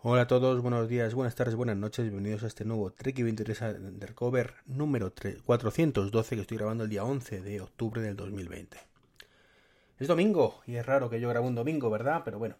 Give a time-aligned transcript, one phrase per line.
[0.00, 3.62] Hola a todos, buenos días, buenas tardes, buenas noches, bienvenidos a este nuevo Trek 23
[3.62, 5.12] Undercover número
[5.44, 8.78] 412 que estoy grabando el día 11 de octubre del 2020.
[9.98, 12.22] Es domingo y es raro que yo grabe un domingo, ¿verdad?
[12.24, 12.54] Pero bueno,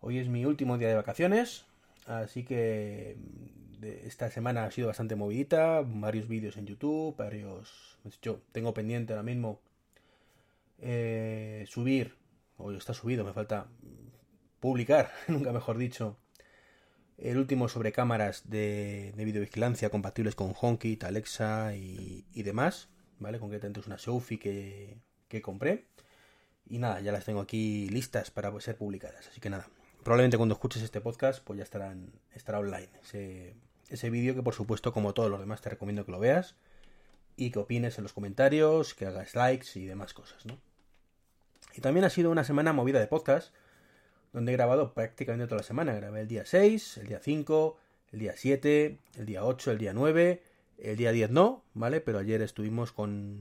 [0.00, 1.66] hoy es mi último día de vacaciones,
[2.06, 3.16] así que
[4.04, 7.98] esta semana ha sido bastante movidita, varios vídeos en YouTube, varios...
[8.22, 9.58] Yo tengo pendiente ahora mismo
[10.78, 12.14] eh, subir,
[12.58, 13.66] hoy está subido, me falta
[14.60, 16.16] publicar, nunca mejor dicho,
[17.18, 23.38] el último sobre cámaras de, de videovigilancia compatibles con HomeKit, Alexa y, demás, ¿vale?
[23.38, 25.86] Concretamente es una Sophie que, que compré.
[26.66, 29.28] Y nada, ya las tengo aquí listas para ser publicadas.
[29.28, 29.68] Así que nada,
[30.02, 33.54] probablemente cuando escuches este podcast, pues ya estarán, estará online ese,
[33.88, 36.56] ese vídeo que por supuesto, como todos los demás, te recomiendo que lo veas
[37.36, 40.58] y que opines en los comentarios, que hagas likes y demás cosas, ¿no?
[41.76, 43.52] Y también ha sido una semana movida de podcast
[44.34, 45.94] donde he grabado prácticamente toda la semana.
[45.94, 47.78] Grabé el día 6, el día 5,
[48.12, 50.42] el día 7, el día 8, el día 9,
[50.78, 52.00] el día 10 no, ¿vale?
[52.00, 53.38] Pero ayer estuvimos con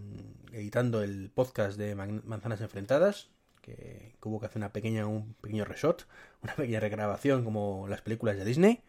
[0.54, 3.32] editando el podcast de Manzanas Enfrentadas,
[3.62, 6.08] que, hubo que hacer una pequeña, un pequeño reshot,
[6.44, 8.84] una pequeña regrabación como las películas de Disney,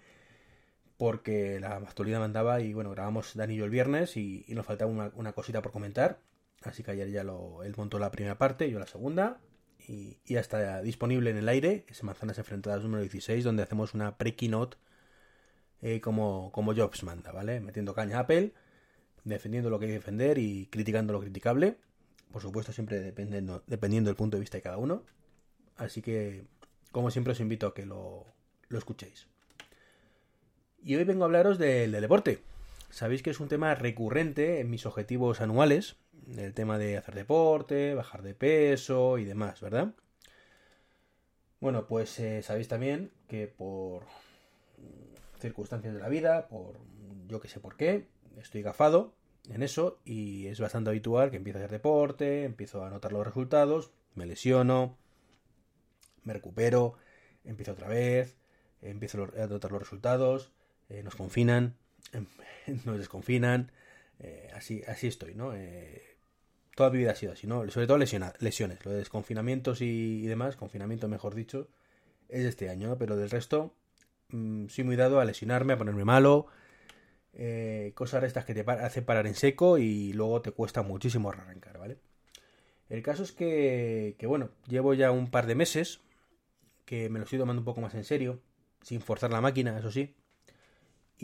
[0.98, 4.90] porque la actualidad mandaba y bueno, grabamos Dani y yo el viernes y, nos faltaba
[4.90, 6.18] una, una, cosita por comentar,
[6.64, 9.40] así que ayer ya lo, él montó la primera parte, yo la segunda,
[9.86, 14.16] y, ya está disponible en el aire, ese Manzanas Enfrentadas número 16, donde hacemos una
[14.16, 14.76] pre-keynote
[15.82, 17.60] eh, como, como Jobs manda, ¿vale?
[17.60, 18.52] Metiendo caña a Apple,
[19.24, 21.76] defendiendo lo que hay que defender y criticando lo criticable.
[22.32, 25.04] Por supuesto, siempre dependiendo, dependiendo del punto de vista de cada uno.
[25.76, 26.44] Así que,
[26.90, 28.26] como siempre, os invito a que lo,
[28.68, 29.26] lo escuchéis.
[30.82, 32.42] Y hoy vengo a hablaros del deporte.
[32.94, 35.96] Sabéis que es un tema recurrente en mis objetivos anuales
[36.36, 39.94] el tema de hacer deporte, bajar de peso y demás, ¿verdad?
[41.58, 44.04] Bueno, pues eh, sabéis también que por
[45.40, 46.78] circunstancias de la vida, por
[47.26, 49.12] yo que sé por qué, estoy gafado
[49.50, 53.26] en eso y es bastante habitual que empiezo a hacer deporte, empiezo a notar los
[53.26, 54.96] resultados, me lesiono,
[56.22, 56.94] me recupero,
[57.42, 58.36] empiezo otra vez,
[58.82, 60.52] empiezo a notar los resultados,
[60.88, 61.74] eh, nos confinan,
[62.84, 63.72] nos desconfinan,
[64.20, 65.52] eh, así, así estoy, ¿no?
[66.74, 67.68] toda mi vida ha sido así, ¿no?
[67.70, 71.68] Sobre todo lesiones, lo de desconfinamientos y, demás, confinamiento mejor dicho,
[72.28, 72.98] es este año, ¿no?
[72.98, 73.74] Pero del resto,
[74.30, 76.46] mm, soy muy dado a lesionarme, a ponerme malo,
[77.32, 81.78] eh, cosas estas que te hacen parar en seco y luego te cuesta muchísimo arrancar,
[81.78, 81.98] ¿vale?
[82.88, 86.00] El caso es que, que, bueno, llevo ya un par de meses
[86.84, 88.40] que me lo estoy tomando un poco más en serio,
[88.82, 90.14] sin forzar la máquina, eso sí,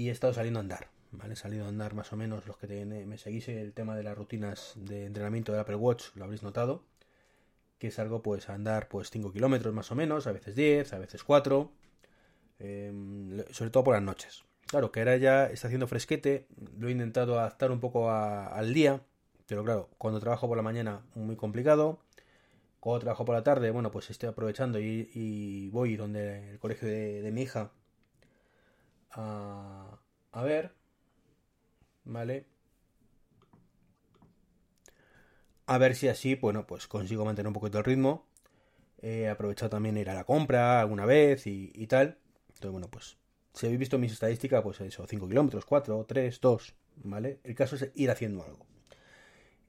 [0.00, 1.34] y he estado saliendo a andar, ¿vale?
[1.34, 4.16] He salido a andar más o menos los que me seguís el tema de las
[4.16, 6.84] rutinas de entrenamiento del Apple Watch, lo habréis notado,
[7.78, 10.94] que es algo pues a andar pues 5 kilómetros más o menos, a veces 10,
[10.94, 11.70] a veces 4,
[12.60, 14.42] em, sobre todo por las noches.
[14.68, 16.46] Claro, que ahora ya está haciendo fresquete,
[16.78, 19.02] lo he intentado adaptar un poco al día,
[19.46, 22.00] pero claro, cuando trabajo por la mañana muy complicado,
[22.80, 27.30] cuando trabajo por la tarde, bueno, pues estoy aprovechando y, voy donde el colegio de,
[27.32, 27.70] mi hija
[29.12, 29.98] a,
[30.42, 30.74] ver,
[32.04, 32.46] ¿vale?
[35.66, 38.26] A ver si así, bueno, pues consigo mantener un poquito el ritmo.
[39.02, 42.18] He aprovechado también ir a la compra alguna vez y, tal.
[42.48, 43.16] Entonces, bueno, pues
[43.54, 47.40] si habéis visto mis estadísticas, pues eso, 5 kilómetros, 4, 3, 2, ¿vale?
[47.44, 48.66] El caso es ir haciendo algo.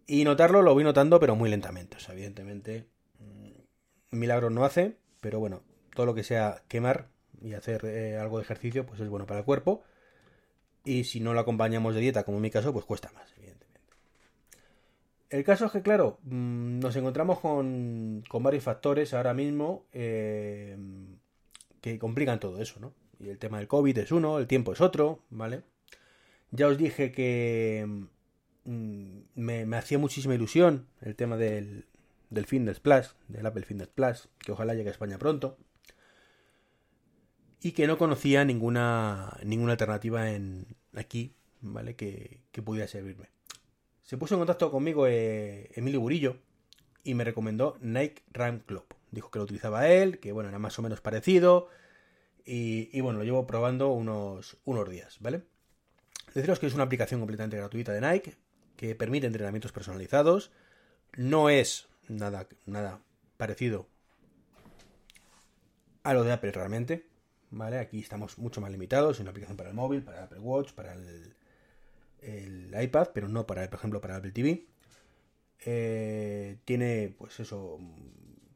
[0.08, 1.97] Y notarlo lo voy notando, pero muy lentamente.
[1.97, 2.88] O sea, evidentemente,
[3.19, 5.63] mm, milagros no hace, pero bueno,
[5.96, 7.11] todo lo que sea quemar
[7.42, 9.84] y hacer eh, algo de ejercicio, pues es bueno para el cuerpo.
[10.84, 13.81] Y si no lo acompañamos de dieta, como en mi caso, pues cuesta más, evidentemente.
[15.30, 20.78] El caso es que, claro, mm, nos encontramos con, varios factores ahora mismo eh,
[21.80, 22.94] que complican todo eso, ¿no?
[23.20, 25.62] Y el tema del COVID es uno, el tiempo es otro, ¿vale?
[26.50, 27.88] Ya os dije que
[28.66, 31.86] mm, me, hacía muchísima ilusión el tema del,
[32.31, 35.58] del Fitness Plus, del Apple Fitness Plus, que ojalá llegue a España pronto
[37.61, 40.66] y que no conocía ninguna, ninguna alternativa en
[40.96, 41.96] aquí, ¿vale?
[41.96, 43.29] Que, que pudiera servirme.
[44.02, 46.37] Se puso en contacto conmigo eh, Emilio Burillo
[47.03, 48.85] y me recomendó Nike Run Club.
[49.11, 51.69] Dijo que lo utilizaba él, que bueno, era más o menos parecido.
[52.43, 55.43] Y, bueno, lo llevo probando unos, unos días, ¿vale?
[56.34, 58.35] Deciros que es una aplicación completamente gratuita de Nike
[58.75, 60.52] que permite entrenamientos personalizados.
[61.16, 62.99] No es nada, nada
[63.37, 63.87] parecido
[66.03, 67.10] a lo de Apple realmente.
[67.52, 67.80] ¿Vale?
[67.80, 70.74] Aquí estamos mucho más limitados, es una aplicación para el móvil, para el Apple Watch,
[70.74, 74.66] para el, iPad, pero no para, por ejemplo, para Apple TV.
[75.66, 77.80] Eh, tiene, pues eso,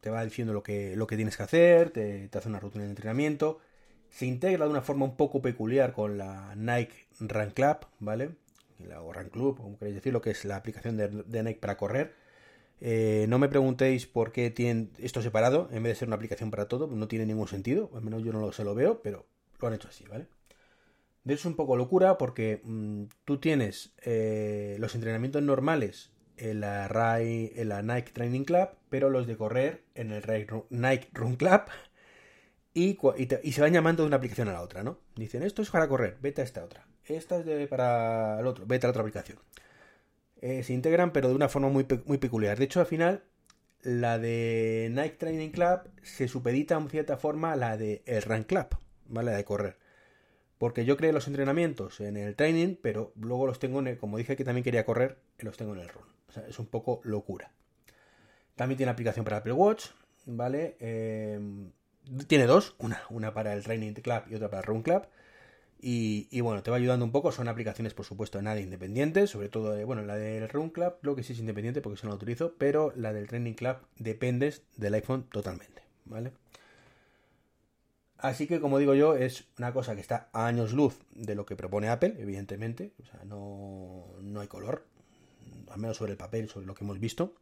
[0.05, 2.91] te va diciendo lo que, lo que tienes que hacer, te, hace una rutina de
[2.91, 3.59] entrenamiento
[4.09, 8.31] Se integra de una forma un poco peculiar con la Nike Run Club, ¿vale?
[8.99, 12.13] O Run Club, como queréis decirlo, que es la aplicación de, Nike para correr.
[12.81, 16.51] Eh, no me preguntéis por qué tienen esto separado en vez de ser una aplicación
[16.51, 19.25] para todo, no tiene ningún sentido, al menos yo no lo, se lo veo, pero
[19.59, 20.27] lo han hecho así, ¿vale?
[21.25, 26.87] Es un poco locura porque mm, tú tienes eh, los entrenamientos normales en la,
[27.21, 30.23] en la Nike Training Club, pero los de correr en el
[30.69, 31.61] Nike Run Club
[32.75, 32.97] y,
[33.51, 34.99] se van llamando de una aplicación a la otra, ¿no?
[35.15, 36.85] Dicen, esto es para correr, vete a esta otra.
[37.05, 39.39] Esta es para el otro, vete a la otra aplicación.
[40.47, 42.59] Eh, se integran, pero de una forma muy, muy peculiar.
[42.59, 43.23] De hecho, al final,
[43.81, 48.43] la de Nike Training Club se supedita en cierta forma a la de el Run
[48.43, 48.67] Club,
[49.07, 49.31] ¿vale?
[49.31, 49.79] La de correr.
[50.59, 54.19] Porque yo creé los entrenamientos en el training, pero luego los tengo en el, como
[54.19, 56.05] dije que también quería correr, los tengo en el run.
[56.29, 57.51] O sea, es un poco locura.
[58.53, 59.87] También tiene aplicación para Apple Watch,
[60.27, 60.77] ¿vale?
[60.79, 61.39] Eh,
[62.27, 65.07] tiene dos, una, una para el Training Club y otra para el Run Club.
[65.79, 67.31] Y, bueno, te va ayudando un poco.
[67.31, 69.29] Son aplicaciones, por supuesto, nada independientes.
[69.29, 72.11] Sobre todo, bueno, la del Run Club, lo que sí es independiente porque eso no
[72.11, 72.55] lo utilizo.
[72.57, 76.31] Pero la del Training Club dependes del iPhone totalmente, ¿vale?
[78.17, 81.45] Así que, como digo yo, es una cosa que está a años luz de lo
[81.45, 82.93] que propone Apple, evidentemente.
[83.01, 84.87] O sea, no, no hay color.
[85.69, 87.35] Al menos sobre el papel, sobre lo que hemos visto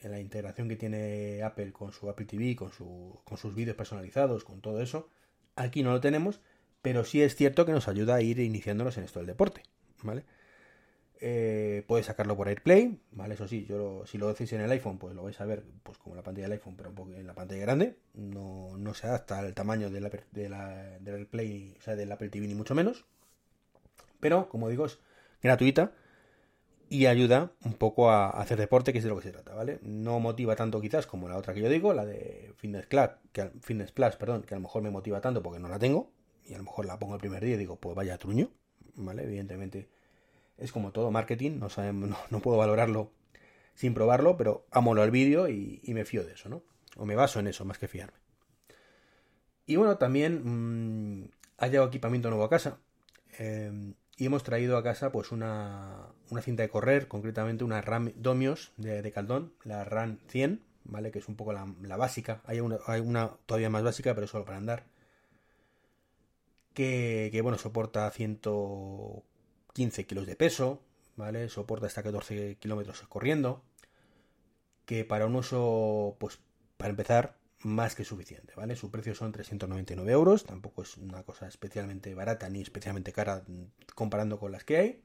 [0.00, 3.76] en la integración que tiene Apple con su Apple TV, con, su, con sus vídeos
[3.76, 5.08] personalizados, con todo eso.
[5.56, 6.40] Aquí no lo tenemos,
[6.88, 9.62] pero sí es cierto que nos ayuda a ir iniciándonos en esto del deporte,
[10.02, 10.24] ¿vale?
[11.20, 13.34] Eh, puedes sacarlo por AirPlay, ¿vale?
[13.34, 15.98] Eso sí, yo si lo decís en el iPhone, pues lo vais a ver pues
[15.98, 17.98] como la pantalla del iPhone, pero un poco en la pantalla grande.
[18.14, 22.10] No, no se adapta al tamaño de la, de la, del AirPlay, o sea, del
[22.10, 23.04] Apple TV ni mucho menos.
[24.18, 24.98] Pero, como digo, es
[25.42, 25.92] gratuita
[26.88, 29.78] y ayuda un poco a hacer deporte, que es de lo que se trata, ¿vale?
[29.82, 33.50] No motiva tanto quizás como la otra que yo digo, la de Fitness Club, que
[33.60, 36.16] Fitness Plus, perdón, que a lo mejor me motiva tanto porque no la tengo
[36.48, 38.50] y a lo mejor la pongo el primer día y digo, pues vaya truño,
[38.96, 39.24] ¿vale?
[39.24, 39.88] Evidentemente
[40.56, 43.12] es como todo marketing, no, sabemos, no, puedo valorarlo
[43.74, 46.62] sin probarlo, pero amo el vídeo y, me fío de eso, ¿no?
[46.96, 48.18] O me baso en eso más que fiarme.
[49.66, 51.28] Y bueno, también mmm,
[51.58, 52.78] ha llegado equipamiento nuevo a casa.
[53.38, 56.08] Eh, y hemos traído a casa pues una,
[56.42, 61.12] cinta de correr, concretamente una RAM Domios de, Caldón, la RAM 100, ¿vale?
[61.12, 62.42] Que es un poco la, básica.
[62.44, 64.86] Hay una, hay una, todavía más básica, pero solo para andar.
[66.78, 70.80] Que, bueno, soporta 115 kilos de peso,
[71.16, 71.48] ¿vale?
[71.48, 73.64] Soporta hasta 14 kilómetros corriendo.
[74.84, 76.38] Que para un uso, pues
[76.76, 78.76] para empezar, más que suficiente, ¿vale?
[78.76, 83.42] Su precio son 399 euros, tampoco es una cosa especialmente barata ni especialmente cara
[83.96, 85.02] comparando con las que hay.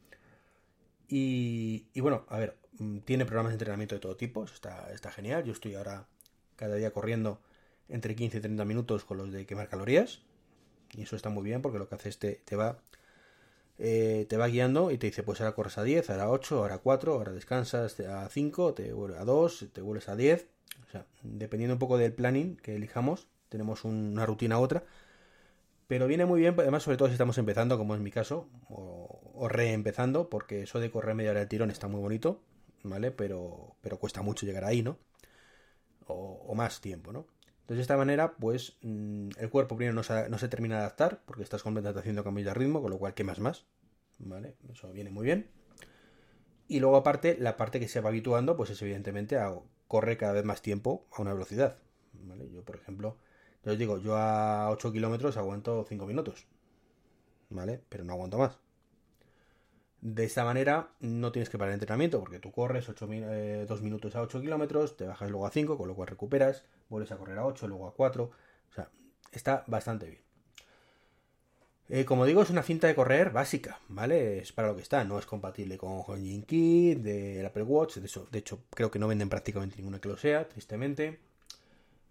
[1.07, 5.43] Y, bueno, a ver, mm, tiene programas de entrenamiento de todo tipo, está, está genial.
[5.43, 6.07] Yo estoy ahora
[6.55, 7.41] cada día corriendo
[7.89, 10.21] entre 15 y 30 minutos con los de quemar calorías.
[10.95, 12.77] Y eso está muy bien porque lo que hace es te, te va
[13.79, 16.59] eh, te va guiando y te dice, pues ahora corres a 10, ahora a 8,
[16.59, 20.47] ahora a 4, ahora descansas a 5, te vuelves a 2, te vuelves a 10
[21.23, 24.83] dependiendo un poco del planning que elijamos, tenemos una rutina u otra.
[25.87, 29.47] Pero viene muy bien, además, sobre todo si estamos empezando, como es mi caso, o,
[29.49, 32.41] reempezando, porque eso de correr media hora del tirón está muy bonito,
[32.83, 33.11] ¿vale?
[33.11, 34.97] Pero, pero cuesta mucho llegar ahí, ¿no?
[36.07, 37.25] O, más tiempo, ¿no?
[37.63, 40.81] Entonces, de esta manera, pues mm, el cuerpo primero no se, no se termina de
[40.81, 43.65] adaptar, porque estás completamente haciendo cambios de ritmo, con lo cual quemas más,
[44.19, 44.57] ¿vale?
[44.69, 45.49] Eso viene muy bien.
[46.67, 49.53] Y luego, aparte, la parte que se va habituando, pues es evidentemente a
[49.87, 51.77] corre cada vez más tiempo a una velocidad.
[52.51, 53.17] Yo, por ejemplo,
[53.63, 56.47] yo os digo, yo a 8 kilómetros aguanto 5 minutos.
[57.49, 57.81] ¿Vale?
[57.87, 58.59] Pero no aguanto más.
[60.03, 63.67] De esta manera no tienes que parar el entrenamiento porque tú corres 8, 2 eh,
[63.81, 67.17] minutos a 8 kilómetros, te bajas luego a 5, con lo cual recuperas, vuelves a
[67.17, 68.23] correr a 8, luego a 4.
[68.25, 68.89] O sea,
[69.31, 70.21] está bastante bien.
[71.87, 74.39] Eh, como digo, es una cinta de correr básica, ¿vale?
[74.39, 78.09] Es para lo que está, no es compatible con Honjin Kit, del Apple Watch, de,
[78.29, 81.21] de hecho creo que no venden prácticamente ninguna que lo sea, tristemente.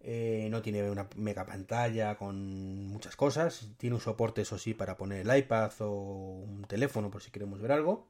[0.05, 4.97] Eh, no tiene una mega pantalla con muchas cosas, tiene un soporte, eso sí, para
[4.97, 8.09] poner el iPad o un teléfono por si queremos ver algo.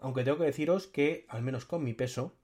[0.00, 2.34] Aunque tengo que deciros que, al menos con mi peso,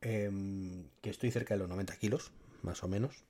[0.00, 3.24] em, que estoy cerca de los 90 kilos, más o menos,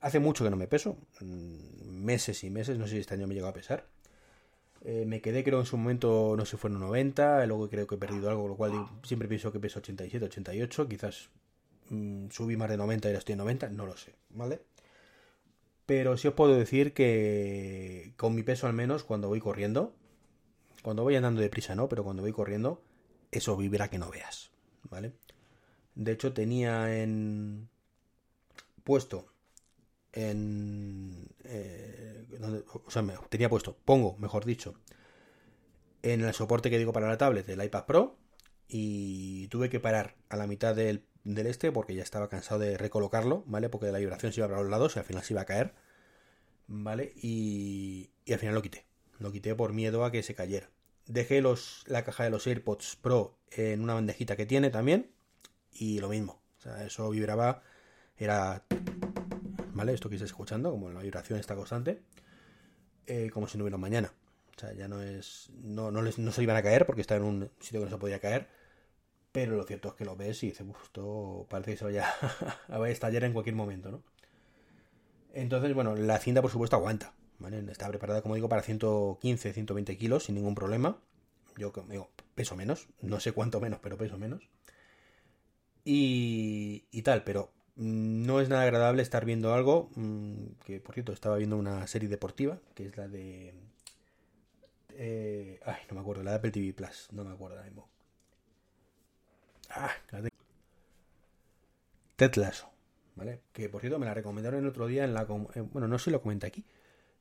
[0.00, 3.26] Hace mucho que no me peso, mm, meses y meses, no sé si este año
[3.26, 3.86] me llegó a pesar.
[4.84, 7.98] Eh, me quedé creo en su momento, no sé, fueron 90, luego creo que he
[7.98, 8.72] perdido algo, lo cual
[9.02, 11.30] siempre pienso que peso 87, 88, quizás
[12.30, 14.60] subí más de 90 y ahora estoy en 90, no lo sé, ¿vale?
[15.86, 19.94] Pero sí os puedo decir que con mi peso al menos cuando voy corriendo,
[20.82, 22.82] cuando voy andando deprisa no, pero cuando voy corriendo,
[23.30, 24.50] eso vibra que no veas,
[24.90, 25.12] ¿vale?
[25.94, 27.68] De hecho tenía en
[28.84, 29.32] puesto
[30.12, 32.24] en eh,
[32.86, 34.74] o sea, tenía puesto, pongo, mejor dicho,
[36.02, 38.16] en el soporte que digo para la tablet del iPad Pro
[38.68, 43.44] y tuve que parar a la mitad del, este porque ya estaba cansado de recolocarlo,
[43.46, 43.68] ¿vale?
[43.68, 45.74] Porque la vibración se iba para los lados y al final se iba a caer,
[46.66, 47.12] ¿vale?
[47.16, 48.84] Y, y al final lo quité,
[49.18, 50.70] lo quité por miedo a que se cayera.
[51.06, 55.10] Dejé los, la caja de los AirPods Pro en una bandejita que tiene también
[55.72, 57.62] y lo mismo, o sea, eso vibraba,
[58.16, 58.64] era...
[59.74, 59.94] ¿Vale?
[59.94, 62.02] Esto que estáis escuchando, como la vibración está constante,
[63.06, 64.12] eh, como si no hubiera mañana.
[64.56, 65.50] O sea, ya no es.
[65.62, 68.18] No, no se iban a caer porque está en un sitio que no se podía
[68.18, 68.48] caer.
[69.32, 72.06] Pero lo cierto es que lo ves y dices, esto parece que se vaya
[72.68, 74.02] a estallar en cualquier momento, ¿no?
[75.34, 77.14] Entonces, bueno, la cinta por supuesto aguanta.
[77.70, 80.98] Está preparada, como digo, para 115, 120 kilos sin ningún problema.
[81.56, 82.88] Yo digo, peso menos.
[83.00, 84.48] No sé cuánto menos, pero peso menos.
[85.84, 91.12] Y, y tal, pero no es nada agradable estar viendo algo mm, que, por cierto,
[91.12, 93.54] estaba viendo una serie deportiva, que es la de
[95.00, 97.88] eh, ay, no me acuerdo, la de Apple TV Plus, no me acuerdo ahora mismo.
[99.70, 100.30] Ah, la de...
[102.18, 102.68] Ted Lasso,
[103.14, 103.42] ¿vale?
[103.52, 105.22] Que por cierto me la recomendaron el otro día en la...
[105.54, 106.64] Eh, bueno, no sé lo comenté aquí.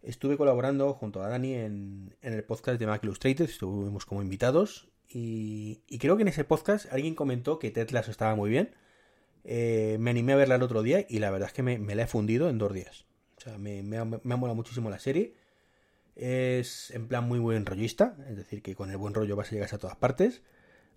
[0.02, 5.84] Estuve colaborando junto a Dani en, el podcast de Mac Illustrated, estuvimos como invitados y,
[6.00, 8.74] creo que en ese podcast alguien comentó que Ted Lasso estaba muy bien.
[9.44, 12.02] Eh, me animé a verla el otro día y la verdad es que me, la
[12.02, 13.06] he fundido en dos días.
[13.38, 15.36] O sea, me, me, me ha molado muchísimo la serie.
[16.16, 19.52] Es en plan muy buen rollista, es decir, que con el buen rollo vas a
[19.52, 20.42] llegar a todas partes.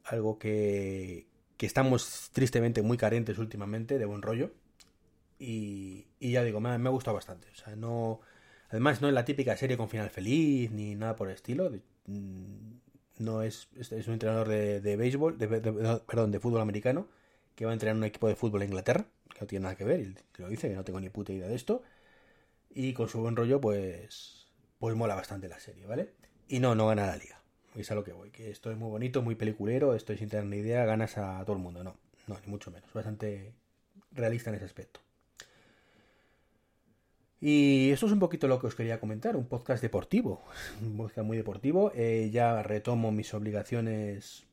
[0.04, 1.26] Algo que,
[1.60, 4.50] que estamos tristemente muy carentes últimamente de buen rollo.
[5.38, 7.48] Y, y ya digo, me, me, ha gustado bastante.
[7.50, 8.22] O sea, no.
[8.70, 11.70] Además, no es la típica serie con final feliz ni nada por el estilo.
[12.06, 12.78] Mm,
[13.18, 15.48] no es, es un entrenador de, de béisbol, de,
[16.06, 17.08] perdón, de fútbol americano,
[17.54, 19.84] que va a entrenar un equipo de fútbol en Inglaterra, que no tiene nada que
[19.84, 21.82] ver, y lo dice, que no tengo ni puta idea de esto.
[22.70, 24.48] Y con su buen rollo, pues
[24.78, 26.14] pues mola bastante la serie, ¿vale?
[26.48, 27.39] Y no, no gana la liga.
[27.76, 30.46] Es a lo que voy, que esto es muy bonito, muy peliculero, estoy sin tener
[30.46, 31.96] ni idea, ganas a todo el mundo, no,
[32.26, 33.52] no, ni mucho menos, bastante
[34.12, 35.00] realista en ese aspecto.
[37.40, 40.42] Y esto es un poquito lo que os quería comentar, un podcast deportivo,
[40.82, 44.44] un podcast muy deportivo, eh, ya retomo mis obligaciones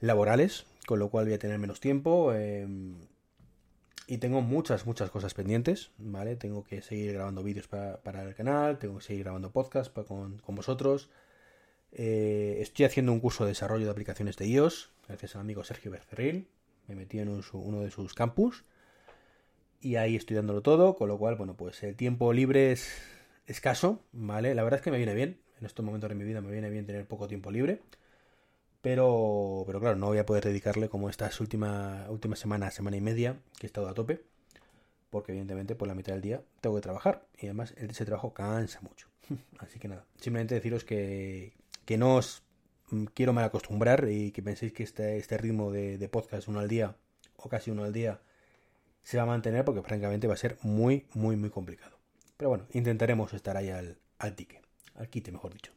[0.00, 2.32] laborales, con lo cual voy a tener menos tiempo.
[2.32, 2.94] Em,
[4.06, 6.36] y tengo muchas, muchas cosas pendientes, ¿vale?
[6.36, 10.54] Tengo que seguir grabando vídeos para, el canal, tengo que seguir grabando podcasts con, con,
[10.54, 11.08] vosotros.
[11.92, 15.90] Eh, estoy haciendo un curso de desarrollo de aplicaciones de iOS, gracias al amigo Sergio
[15.90, 16.48] Bercerril.
[16.88, 18.64] Me metí en uno de sus campus
[19.80, 23.02] y ahí estoy dándolo todo, con lo cual, bueno, pues el tiempo libre es
[23.46, 24.54] escaso, ¿vale?
[24.54, 26.70] La verdad es que me viene bien, en estos momentos de mi vida me viene
[26.70, 27.80] bien tener poco tiempo libre.
[28.80, 33.00] Pero, pero claro, no voy a poder dedicarle como estas últimas última semana, semana y
[33.00, 34.24] media, que he estado a tope.
[35.10, 37.26] Porque evidentemente por la mitad del día tengo que trabajar.
[37.38, 39.08] Y además ese trabajo cansa mucho.
[39.58, 41.52] Así que nada, simplemente deciros que,
[41.84, 42.42] que no os
[42.90, 46.60] mm, quiero mal acostumbrar y que penséis que este, este ritmo de, de, podcast uno
[46.60, 46.96] al día
[47.36, 48.20] o casi uno al día
[49.02, 51.98] se va a mantener porque francamente va a ser muy, muy, muy complicado.
[52.36, 54.60] Pero bueno, intentaremos estar ahí al, al tique,
[54.94, 55.72] al quite mejor dicho.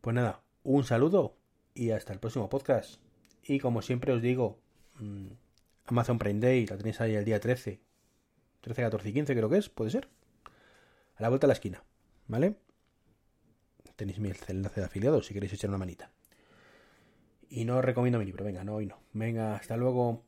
[0.00, 1.36] Pues nada, un saludo
[1.74, 3.00] y hasta el próximo podcast.
[3.44, 4.58] Y como siempre os digo,
[4.98, 5.26] mm,
[5.86, 7.80] Amazon Prime Day la tenéis ahí el día 13,
[8.60, 10.08] 13, 14 y 15 creo que es, puede ser.
[11.16, 11.82] A la vuelta a la esquina,
[12.28, 12.56] ¿vale?
[13.96, 16.10] Tenéis mi enlace de afiliados si queréis echar una manita.
[17.48, 18.98] Y no os recomiendo mi libro, venga, no, hoy no.
[19.12, 20.24] Venga, hasta luego.